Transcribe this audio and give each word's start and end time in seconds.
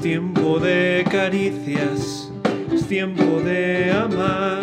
Es 0.00 0.04
tiempo 0.04 0.58
de 0.58 1.04
caricias, 1.10 2.32
es 2.72 2.86
tiempo 2.88 3.38
de 3.44 3.92
amar, 3.92 4.62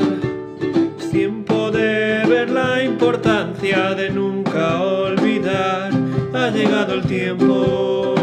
es 0.98 1.12
tiempo 1.12 1.70
de 1.70 2.26
ver 2.28 2.50
la 2.50 2.84
importancia 2.84 3.94
de 3.94 4.10
nunca 4.10 4.82
olvidar. 4.82 5.92
Ha 6.34 6.50
llegado 6.50 6.96
el 6.96 7.04
tiempo. 7.04 8.16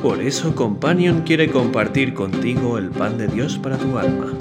Por 0.00 0.22
eso 0.22 0.54
Companion 0.54 1.20
quiere 1.20 1.50
compartir 1.50 2.14
contigo 2.14 2.78
el 2.78 2.88
pan 2.88 3.18
de 3.18 3.28
Dios 3.28 3.58
para 3.58 3.76
tu 3.76 3.98
alma. 3.98 4.32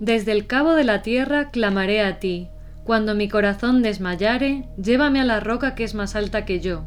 Desde 0.00 0.32
el 0.32 0.48
cabo 0.48 0.72
de 0.72 0.82
la 0.82 1.02
tierra 1.02 1.52
clamaré 1.52 2.02
a 2.02 2.18
ti. 2.18 2.48
Cuando 2.90 3.14
mi 3.14 3.28
corazón 3.28 3.82
desmayare, 3.82 4.68
llévame 4.76 5.20
a 5.20 5.24
la 5.24 5.38
roca 5.38 5.76
que 5.76 5.84
es 5.84 5.94
más 5.94 6.16
alta 6.16 6.44
que 6.44 6.58
yo. 6.58 6.82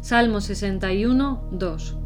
Salmo 0.00 0.40
61, 0.40 1.48
2. 1.50 1.98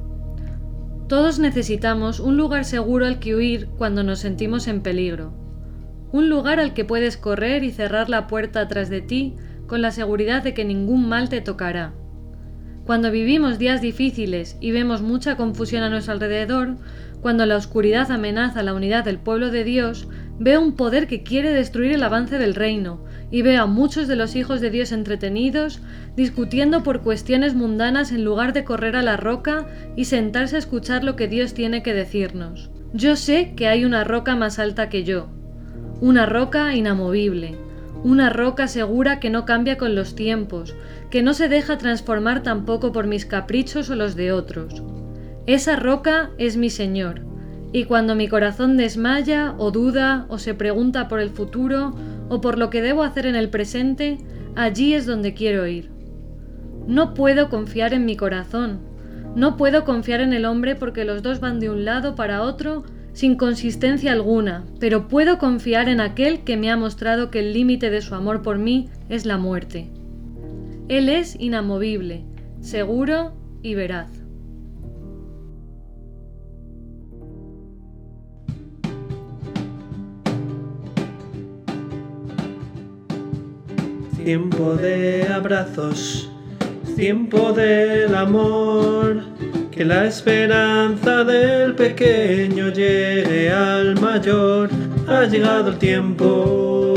Todos 1.06 1.38
necesitamos 1.38 2.18
un 2.18 2.38
lugar 2.38 2.64
seguro 2.64 3.04
al 3.04 3.18
que 3.18 3.34
huir 3.34 3.68
cuando 3.76 4.02
nos 4.02 4.20
sentimos 4.20 4.68
en 4.68 4.80
peligro. 4.80 5.34
Un 6.12 6.30
lugar 6.30 6.60
al 6.60 6.72
que 6.72 6.86
puedes 6.86 7.18
correr 7.18 7.62
y 7.62 7.72
cerrar 7.72 8.08
la 8.08 8.26
puerta 8.26 8.68
tras 8.68 8.88
de 8.88 9.02
ti 9.02 9.36
con 9.66 9.82
la 9.82 9.90
seguridad 9.90 10.42
de 10.42 10.54
que 10.54 10.64
ningún 10.64 11.06
mal 11.06 11.28
te 11.28 11.42
tocará. 11.42 11.92
Cuando 12.86 13.10
vivimos 13.10 13.58
días 13.58 13.80
difíciles 13.80 14.56
y 14.60 14.70
vemos 14.70 15.02
mucha 15.02 15.36
confusión 15.36 15.82
a 15.82 15.90
nuestro 15.90 16.12
alrededor, 16.12 16.76
cuando 17.20 17.44
la 17.44 17.56
oscuridad 17.56 18.12
amenaza 18.12 18.62
la 18.62 18.74
unidad 18.74 19.04
del 19.04 19.18
pueblo 19.18 19.50
de 19.50 19.64
Dios, 19.64 20.06
veo 20.38 20.60
un 20.60 20.76
poder 20.76 21.08
que 21.08 21.24
quiere 21.24 21.50
destruir 21.52 21.90
el 21.90 22.04
avance 22.04 22.38
del 22.38 22.54
reino, 22.54 23.04
y 23.32 23.42
veo 23.42 23.64
a 23.64 23.66
muchos 23.66 24.06
de 24.06 24.14
los 24.14 24.36
hijos 24.36 24.60
de 24.60 24.70
Dios 24.70 24.92
entretenidos, 24.92 25.80
discutiendo 26.14 26.84
por 26.84 27.02
cuestiones 27.02 27.56
mundanas 27.56 28.12
en 28.12 28.22
lugar 28.22 28.52
de 28.52 28.62
correr 28.62 28.94
a 28.94 29.02
la 29.02 29.16
roca 29.16 29.66
y 29.96 30.04
sentarse 30.04 30.54
a 30.54 30.60
escuchar 30.60 31.02
lo 31.02 31.16
que 31.16 31.26
Dios 31.26 31.54
tiene 31.54 31.82
que 31.82 31.92
decirnos. 31.92 32.70
Yo 32.92 33.16
sé 33.16 33.54
que 33.56 33.66
hay 33.66 33.84
una 33.84 34.04
roca 34.04 34.36
más 34.36 34.60
alta 34.60 34.88
que 34.88 35.02
yo, 35.02 35.26
una 36.00 36.24
roca 36.24 36.76
inamovible, 36.76 37.56
una 38.06 38.30
roca 38.30 38.68
segura 38.68 39.18
que 39.18 39.30
no 39.30 39.44
cambia 39.44 39.76
con 39.76 39.96
los 39.96 40.14
tiempos, 40.14 40.76
que 41.10 41.24
no 41.24 41.34
se 41.34 41.48
deja 41.48 41.76
transformar 41.76 42.44
tampoco 42.44 42.92
por 42.92 43.08
mis 43.08 43.26
caprichos 43.26 43.90
o 43.90 43.96
los 43.96 44.14
de 44.14 44.30
otros. 44.30 44.80
Esa 45.46 45.74
roca 45.74 46.30
es 46.38 46.56
mi 46.56 46.70
Señor, 46.70 47.22
y 47.72 47.82
cuando 47.82 48.14
mi 48.14 48.28
corazón 48.28 48.76
desmaya 48.76 49.56
o 49.58 49.72
duda 49.72 50.26
o 50.28 50.38
se 50.38 50.54
pregunta 50.54 51.08
por 51.08 51.18
el 51.18 51.30
futuro 51.30 51.96
o 52.28 52.40
por 52.40 52.58
lo 52.58 52.70
que 52.70 52.80
debo 52.80 53.02
hacer 53.02 53.26
en 53.26 53.34
el 53.34 53.50
presente, 53.50 54.18
allí 54.54 54.94
es 54.94 55.04
donde 55.04 55.34
quiero 55.34 55.66
ir. 55.66 55.90
No 56.86 57.12
puedo 57.12 57.48
confiar 57.48 57.92
en 57.92 58.04
mi 58.04 58.16
corazón, 58.16 58.78
no 59.34 59.56
puedo 59.56 59.84
confiar 59.84 60.20
en 60.20 60.32
el 60.32 60.44
hombre 60.44 60.76
porque 60.76 61.04
los 61.04 61.24
dos 61.24 61.40
van 61.40 61.58
de 61.58 61.70
un 61.70 61.84
lado 61.84 62.14
para 62.14 62.42
otro 62.42 62.84
sin 63.16 63.36
consistencia 63.36 64.12
alguna, 64.12 64.66
pero 64.78 65.08
puedo 65.08 65.38
confiar 65.38 65.88
en 65.88 66.02
aquel 66.02 66.40
que 66.40 66.58
me 66.58 66.70
ha 66.70 66.76
mostrado 66.76 67.30
que 67.30 67.38
el 67.38 67.54
límite 67.54 67.88
de 67.88 68.02
su 68.02 68.14
amor 68.14 68.42
por 68.42 68.58
mí 68.58 68.90
es 69.08 69.24
la 69.24 69.38
muerte. 69.38 69.88
Él 70.88 71.08
es 71.08 71.34
inamovible, 71.40 72.24
seguro 72.60 73.32
y 73.62 73.74
veraz. 73.74 74.10
Tiempo 84.22 84.74
de 84.74 85.26
abrazos, 85.32 86.30
tiempo 86.96 87.54
del 87.54 88.14
amor 88.14 89.22
que 89.76 89.84
la 89.84 90.06
esperanza 90.06 91.22
del 91.22 91.74
pequeño 91.74 92.70
llegue 92.70 93.52
al 93.52 94.00
mayor, 94.00 94.70
ha 95.06 95.26
llegado 95.26 95.68
el 95.68 95.76
tiempo. 95.76 96.94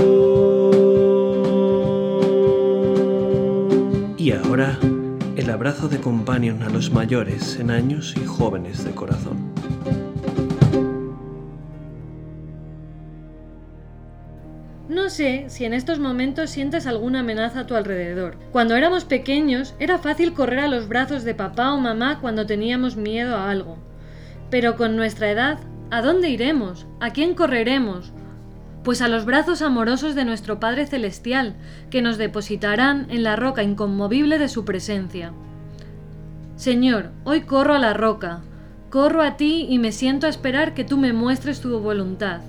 Y 4.17 4.31
ahora, 4.31 4.79
el 5.35 5.50
abrazo 5.50 5.90
de 5.90 6.00
companion 6.00 6.63
a 6.63 6.69
los 6.69 6.90
mayores 6.91 7.59
en 7.59 7.69
años 7.69 8.16
y 8.16 8.25
jóvenes 8.25 8.85
de 8.85 8.91
corazón. 8.91 9.38
No 15.00 15.10
sé 15.10 15.46
si 15.48 15.64
en 15.64 15.74
estos 15.74 15.98
momentos 15.98 16.50
sientes 16.50 16.86
alguna 16.86 17.22
amenaza 17.22 17.62
a 17.62 17.66
tu 17.66 17.76
alrededor. 17.76 18.36
Cuando 18.52 18.76
éramos 18.76 19.06
pequeños 19.06 19.74
era 19.80 19.98
fácil 19.98 20.34
correr 20.34 20.60
a 20.60 20.68
los 20.68 20.90
brazos 20.90 21.24
de 21.24 21.34
papá 21.34 21.72
o 21.72 21.80
mamá 21.80 22.20
cuando 22.20 22.46
teníamos 22.46 22.98
miedo 22.98 23.38
a 23.38 23.50
algo. 23.50 23.78
Pero 24.50 24.76
con 24.76 24.98
nuestra 24.98 25.32
edad, 25.32 25.58
¿a 25.90 26.02
dónde 26.02 26.30
iremos? 26.30 26.86
¿A 27.00 27.12
quién 27.12 27.34
correremos? 27.34 28.12
Pues 28.84 29.02
a 29.02 29.08
los 29.08 29.24
brazos 29.24 29.62
amorosos 29.62 30.16
de 30.16 30.26
nuestro 30.26 30.59
Padre 30.59 30.86
Celestial, 30.86 31.56
que 31.90 32.02
nos 32.02 32.18
depositarán 32.18 33.08
en 33.09 33.24
la 33.24 33.38
roca 33.38 33.64
inconmovible 33.64 34.38
de 34.38 34.50
su 34.50 34.66
presencia. 34.66 35.32
Señor, 36.58 37.12
hoy 37.24 37.42
corro 37.44 37.74
a 37.74 37.80
la 37.80 37.94
roca, 37.94 38.42
corro 38.90 39.22
a 39.22 39.38
ti 39.38 39.66
y 39.70 39.80
me 39.80 39.94
siento 39.94 40.28
a 40.28 40.30
esperar 40.30 40.74
que 40.74 40.84
tú 40.84 40.98
me 40.98 41.14
muestres 41.14 41.62
tu 41.62 41.80
voluntad. 41.80 42.42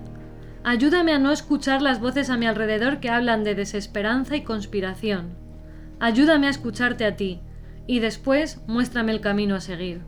Ayúdame 0.63 1.13
a 1.13 1.19
no 1.19 1.33
escuchar 1.33 1.81
las 1.81 2.01
voces 2.01 2.29
a 2.29 2.37
mi 2.37 2.47
alrededor 2.47 3.01
que 3.01 3.09
hablan 3.09 3.45
de 3.45 3.55
desesperanza 3.55 4.37
y 4.37 4.43
conspiración. 4.43 5.31
Ayúdame 6.01 6.49
a 6.49 6.51
escucharte 6.51 7.07
a 7.07 7.17
ti, 7.17 7.41
y 7.87 8.01
después 8.01 8.61
muéstrame 8.67 9.13
el 9.13 9.21
camino 9.21 9.55
a 9.55 9.61
seguir. 9.61 10.03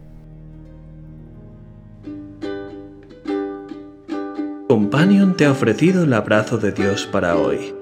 Companion 4.69 5.37
te 5.37 5.47
ha 5.47 5.51
ofrecido 5.51 6.05
el 6.05 6.13
abrazo 6.15 6.59
de 6.59 6.73
Dios 6.73 7.07
para 7.07 7.37
hoy. 7.37 7.75